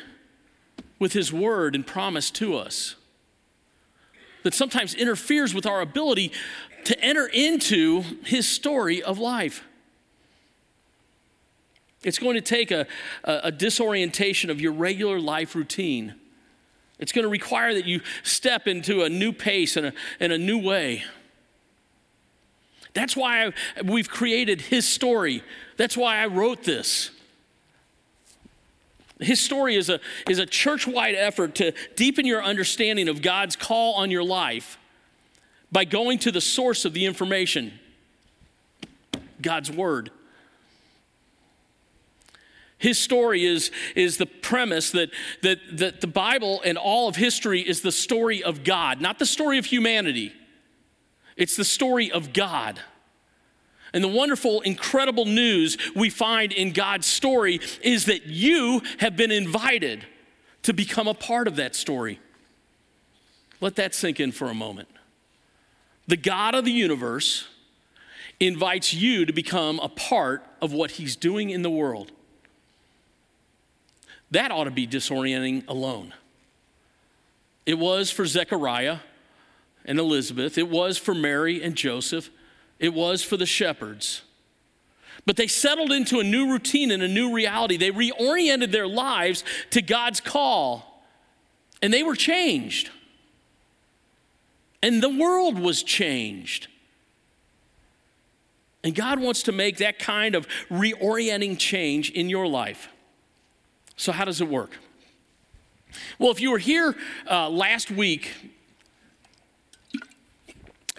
with 0.99 1.13
His 1.13 1.33
word 1.33 1.75
and 1.75 1.87
promise 1.87 2.31
to 2.33 2.57
us 2.57 2.97
that 4.45 4.55
sometimes 4.55 4.95
interferes 4.95 5.53
with 5.53 5.67
our 5.67 5.81
ability 5.81 6.31
to 6.85 6.99
enter 7.01 7.27
into 7.27 8.03
His 8.25 8.49
story 8.49 9.03
of 9.03 9.19
life. 9.19 9.65
It's 12.05 12.19
going 12.19 12.35
to 12.35 12.43
take 12.43 12.71
a, 12.71 12.87
a, 13.25 13.41
a, 13.45 13.51
disorientation 13.51 14.51
of 14.51 14.61
your 14.61 14.73
regular 14.73 15.19
life 15.19 15.55
routine. 15.55 16.15
It's 16.99 17.13
going 17.13 17.23
to 17.25 17.31
require 17.31 17.73
that 17.73 17.87
you 17.87 18.03
step 18.23 18.69
into 18.69 19.03
a 19.03 19.09
new 19.09 19.33
pace 19.33 19.79
and 19.79 19.87
a, 19.87 19.93
and 20.21 20.31
a 20.31 20.37
new 20.37 20.59
way. 20.59 21.05
That's 22.93 23.17
why 23.17 23.53
we've 23.83 24.09
created 24.09 24.61
His 24.61 24.87
story. 24.87 25.43
That's 25.79 25.97
why 25.97 26.19
I 26.19 26.27
wrote 26.27 26.63
this. 26.63 27.11
His 29.21 29.41
story 29.41 29.77
is 29.77 29.89
a, 29.89 30.01
is 30.29 30.39
a 30.39 30.47
church 30.47 30.87
wide 30.87 31.15
effort 31.15 31.55
to 31.57 31.73
deepen 31.95 32.27
your 32.27 32.43
understanding 32.43 33.09
of 33.09 33.23
God's 33.23 33.55
call 33.55 33.95
on 33.95 34.11
your 34.11 34.25
life 34.25 34.77
by 35.71 35.85
going 35.85 36.19
to 36.21 36.33
the 36.33 36.41
source 36.41 36.85
of 36.85 36.93
the 36.93 37.07
information 37.07 37.79
God's 39.41 39.71
Word. 39.71 40.11
His 42.79 42.99
story 42.99 43.45
is, 43.45 43.71
is 43.97 44.19
the 44.19 44.27
premise 44.27 44.91
that, 44.91 45.11
that, 45.43 45.59
that 45.73 46.01
the 46.01 46.07
Bible 46.07 46.61
and 46.65 46.77
all 46.77 47.09
of 47.09 47.17
history 47.17 47.61
is 47.61 47.81
the 47.81 47.93
story 47.93 48.43
of 48.43 48.63
God, 48.65 49.01
not 49.01 49.19
the 49.19 49.27
story 49.27 49.59
of 49.59 49.65
humanity. 49.65 50.33
It's 51.37 51.57
the 51.57 51.65
story 51.65 52.11
of 52.11 52.33
God. 52.33 52.81
And 53.95 54.03
the 54.03 54.09
wonderful, 54.09 54.61
incredible 54.63 55.25
news 55.25 55.79
we 55.95 56.11
find 56.11 56.53
in 56.53 56.73
God's 56.73 57.07
story 57.07 57.61
is 57.81 58.07
that 58.07 58.27
you 58.27 58.83
have 58.99 59.17
been 59.17 59.31
invited 59.31 60.05
to 60.63 60.73
become 60.73 61.07
a 61.07 61.15
part 61.15 61.47
of 61.47 61.57
that 61.57 61.77
story. 61.77 62.19
Let 63.61 63.77
that 63.77 63.95
sink 63.95 64.19
in 64.19 64.33
for 64.33 64.51
a 64.51 64.55
moment. 64.55 64.89
The 66.09 66.17
God 66.17 66.57
of 66.57 66.65
the 66.65 66.73
universe 66.73 67.47
invites 68.41 68.93
you 68.93 69.25
to 69.27 69.33
become 69.33 69.79
a 69.79 69.89
part 69.89 70.45
of 70.61 70.73
what 70.73 70.93
he's 70.93 71.15
doing 71.15 71.51
in 71.51 71.63
the 71.63 71.71
world. 71.71 72.11
That 74.33 74.51
ought 74.51 74.65
to 74.65 74.73
be 74.73 74.89
disorienting 74.89 75.69
alone. 75.69 76.13
It 77.65 77.79
was 77.79 78.11
for 78.11 78.27
Zechariah 78.27 78.99
and 79.85 80.01
Elizabeth, 80.01 80.59
it 80.59 80.69
was 80.69 80.99
for 80.99 81.15
Mary 81.15 81.63
and 81.63 81.77
Joseph 81.77 82.29
it 82.79 82.93
was 82.93 83.23
for 83.23 83.37
the 83.37 83.47
shepherds. 83.47 84.23
But 85.27 85.37
they 85.37 85.47
settled 85.47 85.91
into 85.91 86.21
a 86.21 86.25
new 86.25 86.51
routine 86.51 86.91
and 86.91 87.03
a 87.03 87.09
new 87.09 87.33
reality. 87.33 87.77
They 87.77 87.91
reoriented 87.91 88.73
their 88.73 88.87
lives 88.87 89.43
to 89.71 89.81
God's 89.81 90.21
call, 90.21 91.05
and 91.81 91.93
they 91.93 92.03
were 92.03 92.17
changed. 92.17 92.91
And 94.83 95.03
the 95.03 95.09
world 95.09 95.59
was 95.59 95.83
changed. 95.83 96.69
And 98.83 98.95
God 98.95 99.19
wants 99.19 99.45
to 99.45 99.53
make 99.53 99.79
that 99.79 99.99
kind 99.99 100.35
of 100.35 100.47
reorienting 100.71 101.59
change 101.59 102.11
in 102.11 102.29
your 102.29 102.47
life. 102.47 102.91
So, 103.97 104.13
how 104.13 104.27
does 104.27 104.43
it 104.43 104.49
work? 104.49 104.77
Well, 106.19 106.31
if 106.31 106.41
you 106.41 106.51
were 106.51 106.59
here 106.59 106.95
uh, 107.31 107.49
last 107.49 107.91
week, 107.91 108.33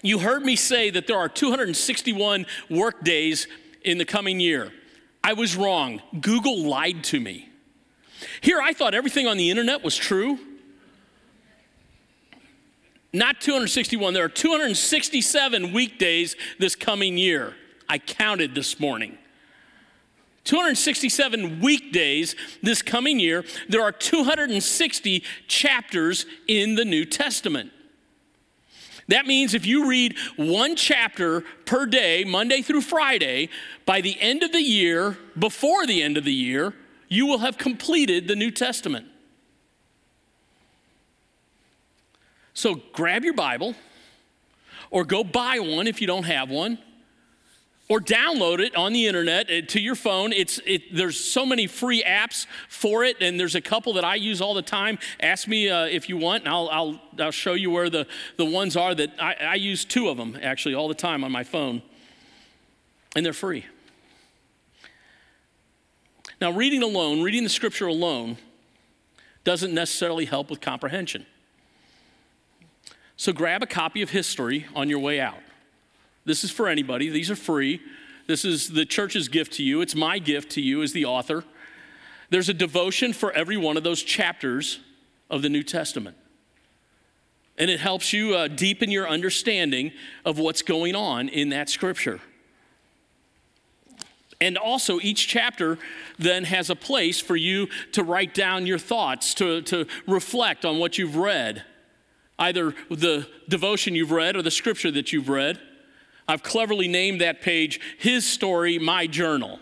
you 0.07 0.19
heard 0.19 0.43
me 0.43 0.55
say 0.55 0.89
that 0.89 1.07
there 1.07 1.17
are 1.17 1.29
261 1.29 2.45
work 2.69 3.03
days 3.03 3.47
in 3.83 3.97
the 3.97 4.05
coming 4.05 4.39
year. 4.39 4.71
I 5.23 5.33
was 5.33 5.55
wrong. 5.55 6.01
Google 6.19 6.63
lied 6.63 7.03
to 7.05 7.19
me. 7.19 7.49
Here, 8.41 8.61
I 8.61 8.73
thought 8.73 8.93
everything 8.93 9.27
on 9.27 9.37
the 9.37 9.49
internet 9.49 9.83
was 9.83 9.95
true. 9.95 10.39
Not 13.13 13.39
261, 13.39 14.13
there 14.13 14.25
are 14.25 14.29
267 14.29 15.71
weekdays 15.71 16.35
this 16.59 16.75
coming 16.75 17.17
year. 17.17 17.55
I 17.87 17.97
counted 17.97 18.53
this 18.53 18.79
morning. 18.79 19.17
267 20.43 21.61
weekdays 21.61 22.35
this 22.61 22.81
coming 22.81 23.19
year. 23.19 23.45
There 23.69 23.81
are 23.81 23.91
260 23.91 25.23
chapters 25.47 26.25
in 26.47 26.75
the 26.75 26.85
New 26.85 27.05
Testament. 27.05 27.71
That 29.07 29.27
means 29.27 29.53
if 29.53 29.65
you 29.65 29.87
read 29.87 30.15
one 30.35 30.75
chapter 30.75 31.41
per 31.65 31.85
day, 31.85 32.23
Monday 32.23 32.61
through 32.61 32.81
Friday, 32.81 33.49
by 33.85 34.01
the 34.01 34.19
end 34.19 34.41
of 34.41 34.51
the 34.51 34.61
year, 34.61 35.17
before 35.37 35.85
the 35.85 36.01
end 36.01 36.17
of 36.17 36.23
the 36.23 36.33
year, 36.33 36.73
you 37.07 37.27
will 37.27 37.39
have 37.39 37.57
completed 37.57 38.27
the 38.27 38.35
New 38.35 38.49
Testament. 38.49 39.07
So 42.55 42.81
grab 42.93 43.23
your 43.23 43.33
Bible 43.33 43.75
or 44.89 45.03
go 45.03 45.23
buy 45.23 45.59
one 45.59 45.87
if 45.87 46.01
you 46.01 46.07
don't 46.07 46.23
have 46.23 46.49
one. 46.49 46.79
Or 47.87 47.99
download 47.99 48.59
it 48.59 48.75
on 48.75 48.93
the 48.93 49.05
internet 49.05 49.49
uh, 49.49 49.61
to 49.67 49.79
your 49.79 49.93
phone. 49.93 50.33
It's, 50.33 50.59
it, 50.65 50.95
there's 50.95 51.19
so 51.19 51.45
many 51.45 51.67
free 51.67 52.03
apps 52.03 52.47
for 52.67 53.03
it, 53.03 53.17
and 53.21 53.39
there's 53.39 53.53
a 53.53 53.61
couple 53.61 53.93
that 53.93 54.03
I 54.03 54.15
use 54.15 54.41
all 54.41 54.55
the 54.55 54.63
time. 54.63 54.97
Ask 55.19 55.47
me 55.47 55.69
uh, 55.69 55.85
if 55.85 56.09
you 56.09 56.17
want, 56.17 56.45
and 56.45 56.53
I'll, 56.53 56.67
I'll, 56.69 57.01
I'll 57.19 57.31
show 57.31 57.53
you 57.53 57.69
where 57.69 57.91
the, 57.91 58.07
the 58.37 58.45
ones 58.45 58.75
are 58.75 58.95
that 58.95 59.11
I, 59.19 59.35
I 59.35 59.55
use 59.55 59.85
two 59.85 60.09
of 60.09 60.17
them 60.17 60.35
actually 60.41 60.73
all 60.73 60.87
the 60.87 60.95
time 60.95 61.23
on 61.23 61.31
my 61.31 61.43
phone, 61.43 61.83
and 63.15 63.23
they're 63.23 63.33
free. 63.33 63.65
Now, 66.41 66.51
reading 66.51 66.81
alone, 66.81 67.21
reading 67.21 67.43
the 67.43 67.49
scripture 67.49 67.87
alone, 67.87 68.37
doesn't 69.43 69.73
necessarily 69.73 70.25
help 70.25 70.49
with 70.49 70.59
comprehension. 70.59 71.27
So 73.15 73.31
grab 73.31 73.61
a 73.61 73.67
copy 73.67 74.01
of 74.01 74.09
His 74.09 74.25
Story 74.25 74.65
on 74.75 74.89
your 74.89 74.99
way 74.99 75.21
out. 75.21 75.37
This 76.25 76.43
is 76.43 76.51
for 76.51 76.67
anybody, 76.67 77.09
these 77.09 77.29
are 77.31 77.35
free. 77.35 77.81
This 78.27 78.43
is 78.43 78.69
the 78.69 78.85
church's 78.85 79.27
gift 79.29 79.53
to 79.53 79.63
you. 79.63 79.81
It's 79.81 79.93
my 79.95 80.17
gift 80.17 80.51
to 80.53 80.61
you 80.61 80.81
as 80.81 80.93
the 80.93 81.05
author. 81.05 81.43
There's 82.31 82.49
a 82.49 82.55
devotion 82.55 83.13
for 83.13 83.31
every 83.31 83.55
one 83.55 83.77
of 83.77 83.83
those 83.83 84.01
chapters 84.01 84.79
of 85.29 85.43
the 85.43 85.49
New 85.49 85.61
Testament. 85.61 86.17
And 87.57 87.69
it 87.69 87.79
helps 87.79 88.11
you 88.13 88.35
uh, 88.35 88.47
deepen 88.47 88.89
your 88.89 89.07
understanding 89.07 89.91
of 90.25 90.39
what's 90.39 90.61
going 90.61 90.95
on 90.95 91.29
in 91.29 91.49
that 91.49 91.69
scripture. 91.69 92.19
And 94.41 94.57
also, 94.57 94.99
each 94.99 95.27
chapter 95.27 95.77
then 96.19 96.43
has 96.43 96.69
a 96.69 96.75
place 96.75 97.21
for 97.21 97.37
you 97.37 97.67
to 97.93 98.03
write 98.03 98.33
down 98.33 98.67
your 98.67 98.77
thoughts, 98.77 99.33
to, 99.35 99.61
to 99.63 99.85
reflect 100.07 100.65
on 100.65 100.77
what 100.79 100.97
you've 100.97 101.15
read, 101.15 101.63
either 102.37 102.75
the 102.89 103.27
devotion 103.47 103.95
you've 103.95 104.11
read 104.11 104.35
or 104.35 104.41
the 104.41 104.51
scripture 104.51 104.91
that 104.91 105.13
you've 105.13 105.29
read. 105.29 105.61
I've 106.27 106.43
cleverly 106.43 106.87
named 106.87 107.21
that 107.21 107.41
page 107.41 107.79
His 107.99 108.25
Story, 108.25 108.79
My 108.79 109.07
Journal. 109.07 109.59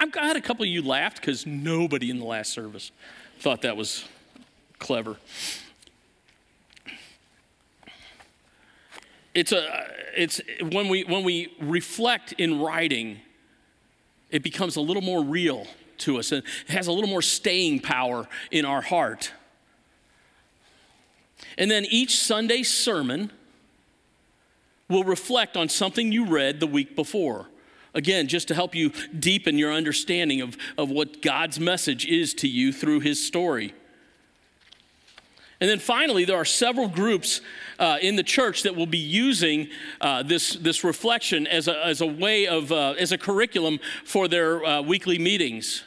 I'm 0.00 0.10
glad 0.10 0.36
a 0.36 0.40
couple 0.40 0.64
of 0.64 0.68
you 0.68 0.82
laughed 0.82 1.20
because 1.20 1.46
nobody 1.46 2.10
in 2.10 2.18
the 2.18 2.24
last 2.24 2.52
service 2.52 2.90
thought 3.38 3.62
that 3.62 3.76
was 3.76 4.04
clever. 4.78 5.16
It's, 9.34 9.52
a, 9.52 9.86
it's 10.16 10.40
when, 10.62 10.88
we, 10.88 11.04
when 11.04 11.22
we 11.22 11.54
reflect 11.60 12.32
in 12.32 12.58
writing, 12.58 13.20
it 14.30 14.42
becomes 14.42 14.76
a 14.76 14.80
little 14.80 15.02
more 15.02 15.22
real 15.22 15.66
to 15.98 16.18
us 16.18 16.32
and 16.32 16.42
it 16.66 16.72
has 16.72 16.86
a 16.86 16.92
little 16.92 17.10
more 17.10 17.22
staying 17.22 17.80
power 17.80 18.26
in 18.50 18.64
our 18.64 18.80
heart. 18.80 19.32
And 21.58 21.70
then 21.70 21.84
each 21.90 22.18
Sunday 22.18 22.62
sermon 22.62 23.30
will 24.88 25.04
reflect 25.04 25.56
on 25.56 25.68
something 25.68 26.12
you 26.12 26.26
read 26.26 26.60
the 26.60 26.66
week 26.66 26.94
before. 26.94 27.46
Again, 27.94 28.28
just 28.28 28.48
to 28.48 28.54
help 28.54 28.74
you 28.74 28.92
deepen 29.18 29.56
your 29.56 29.72
understanding 29.72 30.42
of, 30.42 30.56
of 30.76 30.90
what 30.90 31.22
God's 31.22 31.58
message 31.58 32.04
is 32.06 32.34
to 32.34 32.48
you 32.48 32.72
through 32.72 33.00
his 33.00 33.24
story. 33.24 33.74
And 35.60 35.70
then 35.70 35.78
finally, 35.78 36.26
there 36.26 36.36
are 36.36 36.44
several 36.44 36.88
groups 36.88 37.40
uh, 37.78 37.96
in 38.02 38.16
the 38.16 38.22
church 38.22 38.62
that 38.64 38.76
will 38.76 38.86
be 38.86 38.98
using 38.98 39.68
uh, 40.02 40.22
this, 40.22 40.52
this 40.52 40.84
reflection 40.84 41.46
as 41.46 41.66
a, 41.66 41.86
as 41.86 42.02
a 42.02 42.06
way 42.06 42.46
of, 42.46 42.70
uh, 42.70 42.94
as 42.98 43.12
a 43.12 43.18
curriculum 43.18 43.78
for 44.04 44.28
their 44.28 44.62
uh, 44.64 44.82
weekly 44.82 45.18
meetings. 45.18 45.82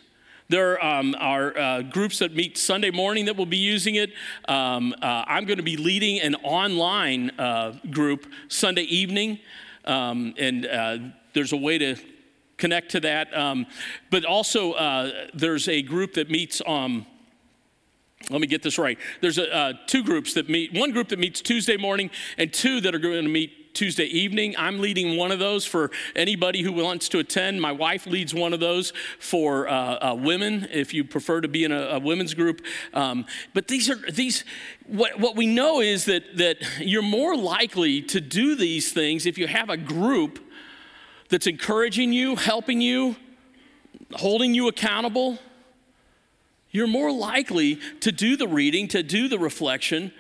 There 0.50 0.84
um, 0.84 1.16
are 1.20 1.56
uh, 1.56 1.82
groups 1.84 2.18
that 2.20 2.34
meet 2.34 2.58
Sunday 2.58 2.90
morning 2.90 3.26
that 3.26 3.38
will 3.38 3.46
be 3.46 3.58
using 3.58 3.96
it. 3.96 4.14
Um, 4.48 4.96
uh, 5.00 5.24
I'm 5.28 5.46
going 5.46 5.58
to 5.58 5.64
be 5.64 5.78
leading 5.78 6.20
an 6.22 6.34
online 6.38 7.30
uh, 7.38 7.74
group 7.92 8.26
Sunday 8.48 8.82
evening, 8.82 9.38
um, 9.86 10.34
and 10.40 10.66
uh, 10.66 10.98
there's 11.36 11.54
a 11.54 11.58
way 11.58 11.78
to 11.78 11.98
connect 12.58 12.90
to 12.92 13.00
that. 13.02 13.32
Um, 13.38 13.68
but 14.10 14.26
also, 14.26 14.72
uh, 14.74 15.28
there's 15.36 15.68
a 15.68 15.84
group 15.84 16.16
that 16.16 16.32
meets. 16.32 16.64
Um, 16.66 17.06
let 18.32 18.42
me 18.42 18.48
get 18.48 18.64
this 18.64 18.80
right. 18.80 18.98
There's 19.22 19.38
a, 19.38 19.56
uh, 19.56 19.74
two 19.86 20.04
groups 20.04 20.34
that 20.34 20.50
meet. 20.50 20.74
One 20.74 20.92
group 20.92 21.10
that 21.10 21.20
meets 21.20 21.42
Tuesday 21.42 21.78
morning, 21.78 22.10
and 22.40 22.52
two 22.52 22.82
that 22.82 22.96
are 22.96 23.00
going 23.00 23.24
to 23.24 23.30
meet 23.30 23.59
Tuesday 23.74 24.06
evening. 24.06 24.56
I'm 24.58 24.80
leading 24.80 25.18
one 25.18 25.32
of 25.32 25.40
those 25.40 25.66
for 25.66 25.92
anybody 26.16 26.62
who 26.62 26.72
wants 26.74 27.10
to 27.10 27.20
attend. 27.20 27.62
My 27.62 27.72
wife 27.72 28.06
leads 28.06 28.34
one 28.34 28.54
of 28.54 28.60
those 28.60 28.94
for 29.20 29.68
uh, 29.68 29.74
uh, 29.74 30.16
women, 30.16 30.68
if 30.72 30.94
you 30.94 31.04
prefer 31.04 31.42
to 31.42 31.48
be 31.48 31.64
in 31.64 31.72
a, 31.72 31.82
a 31.82 32.00
women's 32.00 32.34
group. 32.34 32.62
Um, 32.94 33.26
but 33.54 33.68
these 33.68 33.90
are 33.90 34.12
these. 34.12 34.44
What, 34.88 35.20
what 35.20 35.36
we 35.36 35.46
know 35.46 35.82
is 35.82 36.06
that 36.06 36.38
that 36.38 36.58
you're 36.80 37.02
more 37.02 37.36
likely 37.36 38.02
to 38.04 38.20
do 38.20 38.56
these 38.56 38.92
things 38.92 39.26
if 39.26 39.38
you 39.38 39.48
have 39.48 39.70
a 39.70 39.78
group 39.78 40.40
that's 41.30 41.48
encouraging 41.48 42.12
you, 42.12 42.36
helping 42.36 42.82
you, 42.82 43.16
holding 44.14 44.54
you 44.54 44.68
accountable. 44.68 45.38
You're 46.72 46.88
more 46.88 47.12
likely 47.12 47.80
to 48.02 48.12
do 48.12 48.38
the 48.38 48.48
reading, 48.48 48.88
to 48.90 49.02
do 49.02 49.28
the 49.28 49.40
reflection 49.40 50.12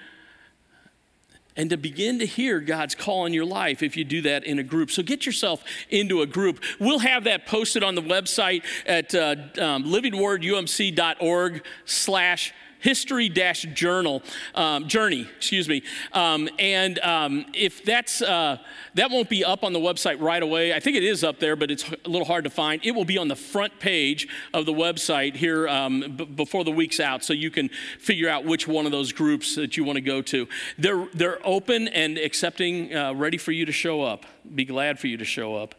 and 1.55 1.69
to 1.69 1.77
begin 1.77 2.19
to 2.19 2.25
hear 2.25 2.59
God's 2.59 2.95
call 2.95 3.25
in 3.25 3.33
your 3.33 3.45
life 3.45 3.83
if 3.83 3.97
you 3.97 4.03
do 4.03 4.21
that 4.21 4.43
in 4.43 4.59
a 4.59 4.63
group. 4.63 4.91
So 4.91 5.03
get 5.03 5.25
yourself 5.25 5.63
into 5.89 6.21
a 6.21 6.25
group. 6.25 6.63
We'll 6.79 6.99
have 6.99 7.25
that 7.25 7.45
posted 7.45 7.83
on 7.83 7.95
the 7.95 8.01
website 8.01 8.63
at 8.85 9.13
uh, 9.13 9.35
um, 9.61 9.83
livingwordumc.org 9.85 11.63
slash 11.85 12.53
history 12.79 13.29
dash 13.29 13.63
journal 13.73 14.23
um, 14.55 14.87
journey 14.87 15.27
excuse 15.37 15.67
me. 15.67 15.83
Um, 16.13 16.49
and 16.57 16.99
um, 16.99 17.45
if 17.53 17.83
that's 17.83 18.21
uh, 18.21 18.57
that 18.95 19.11
won't 19.11 19.29
be 19.29 19.43
up 19.45 19.63
on 19.63 19.73
the 19.73 19.79
website 19.79 20.19
right 20.19 20.41
away. 20.41 20.73
I 20.73 20.79
think 20.79 20.97
it 20.97 21.03
is 21.03 21.23
up 21.23 21.39
there 21.39 21.55
but 21.55 21.71
it's 21.71 21.89
a 21.89 22.09
little 22.09 22.25
hard 22.25 22.43
to 22.45 22.49
find. 22.49 22.83
It 22.83 22.91
will 22.91 23.05
be 23.05 23.17
on 23.17 23.27
the 23.27 23.35
front 23.35 23.79
page 23.79 24.27
of 24.53 24.65
the 24.65 24.73
website 24.73 25.35
here 25.35 25.67
um, 25.67 26.15
b- 26.17 26.25
before 26.25 26.63
the 26.63 26.71
week's 26.71 26.99
out 26.99 27.23
so 27.23 27.33
you 27.33 27.51
can 27.51 27.69
figure 27.99 28.29
out 28.29 28.45
which 28.45 28.67
one 28.67 28.85
of 28.85 28.91
those 28.91 29.11
groups 29.11 29.55
that 29.55 29.77
you 29.77 29.83
want 29.83 29.97
to 29.97 30.01
go 30.01 30.21
to. 30.21 30.47
They're 30.77 31.07
they're 31.13 31.39
open 31.45 31.87
and 31.89 32.17
accepting 32.17 32.95
uh, 32.95 33.13
ready 33.13 33.37
for 33.37 33.51
you 33.51 33.65
to 33.65 33.71
show 33.71 34.01
up. 34.01 34.25
Be 34.53 34.65
glad 34.65 34.99
for 34.99 35.07
you 35.07 35.17
to 35.17 35.25
show 35.25 35.55
up. 35.55 35.75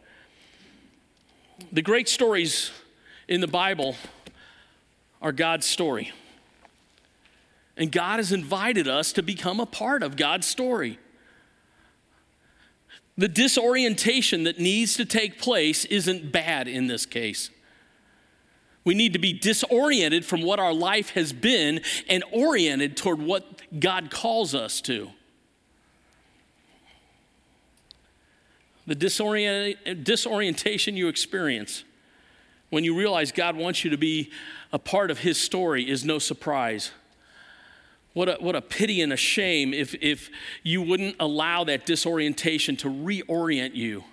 The 1.71 1.81
great 1.81 2.09
stories 2.09 2.71
in 3.27 3.39
the 3.39 3.47
bible 3.47 3.95
are 5.21 5.31
god's 5.31 5.67
story 5.67 6.11
and 7.77 7.91
God 7.91 8.17
has 8.17 8.31
invited 8.31 8.87
us 8.87 9.13
to 9.13 9.23
become 9.23 9.59
a 9.59 9.65
part 9.65 10.03
of 10.03 10.15
God's 10.15 10.47
story. 10.47 10.99
The 13.17 13.27
disorientation 13.27 14.43
that 14.43 14.59
needs 14.59 14.95
to 14.97 15.05
take 15.05 15.39
place 15.39 15.85
isn't 15.85 16.31
bad 16.31 16.67
in 16.67 16.87
this 16.87 17.05
case. 17.05 17.49
We 18.83 18.95
need 18.95 19.13
to 19.13 19.19
be 19.19 19.33
disoriented 19.33 20.25
from 20.25 20.41
what 20.41 20.59
our 20.59 20.73
life 20.73 21.11
has 21.11 21.33
been 21.33 21.81
and 22.09 22.23
oriented 22.31 22.97
toward 22.97 23.21
what 23.21 23.61
God 23.79 24.09
calls 24.09 24.55
us 24.55 24.81
to. 24.81 25.11
The 28.87 28.95
disorient, 28.95 30.03
disorientation 30.03 30.97
you 30.97 31.07
experience 31.07 31.83
when 32.71 32.83
you 32.83 32.97
realize 32.97 33.31
God 33.31 33.55
wants 33.55 33.83
you 33.83 33.91
to 33.91 33.97
be 33.97 34.31
a 34.73 34.79
part 34.79 35.11
of 35.11 35.19
His 35.19 35.39
story 35.39 35.87
is 35.87 36.03
no 36.03 36.17
surprise. 36.17 36.91
What 38.13 38.27
a, 38.27 38.33
what 38.39 38.55
a 38.55 38.61
pity 38.61 39.01
and 39.01 39.13
a 39.13 39.17
shame 39.17 39.73
if, 39.73 39.95
if 39.95 40.29
you 40.63 40.81
wouldn't 40.81 41.15
allow 41.19 41.63
that 41.63 41.85
disorientation 41.85 42.75
to 42.77 42.89
reorient 42.89 43.73
you 43.73 44.03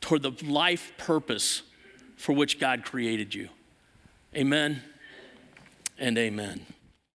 toward 0.00 0.22
the 0.22 0.32
life 0.44 0.92
purpose 0.98 1.62
for 2.16 2.32
which 2.32 2.58
God 2.58 2.84
created 2.84 3.34
you. 3.34 3.48
Amen 4.34 4.82
and 5.98 6.18
amen. 6.18 6.66